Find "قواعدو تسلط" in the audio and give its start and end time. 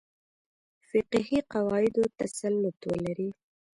1.53-2.79